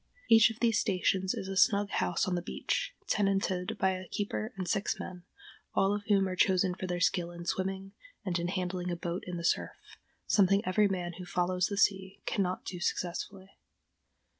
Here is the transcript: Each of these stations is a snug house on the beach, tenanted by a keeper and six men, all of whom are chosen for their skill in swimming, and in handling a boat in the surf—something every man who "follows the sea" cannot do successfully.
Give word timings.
Each 0.29 0.49
of 0.49 0.59
these 0.61 0.79
stations 0.79 1.35
is 1.35 1.47
a 1.47 1.55
snug 1.55 1.91
house 1.91 2.27
on 2.27 2.33
the 2.33 2.41
beach, 2.41 2.95
tenanted 3.05 3.77
by 3.77 3.91
a 3.91 4.07
keeper 4.07 4.51
and 4.57 4.67
six 4.67 4.97
men, 4.99 5.25
all 5.75 5.93
of 5.93 6.05
whom 6.05 6.27
are 6.27 6.35
chosen 6.35 6.73
for 6.73 6.87
their 6.87 6.99
skill 6.99 7.29
in 7.29 7.45
swimming, 7.45 7.91
and 8.25 8.39
in 8.39 8.47
handling 8.47 8.89
a 8.89 8.95
boat 8.95 9.23
in 9.27 9.37
the 9.37 9.43
surf—something 9.45 10.63
every 10.65 10.87
man 10.87 11.13
who 11.19 11.25
"follows 11.27 11.67
the 11.67 11.77
sea" 11.77 12.19
cannot 12.25 12.65
do 12.65 12.79
successfully. 12.79 13.51